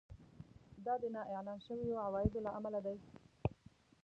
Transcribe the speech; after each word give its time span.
دا 0.85 0.93
د 1.01 1.03
نااعلان 1.15 1.59
شويو 1.65 2.03
عوایدو 2.05 2.43
له 2.45 2.51
امله 2.57 2.79
دی 2.85 2.97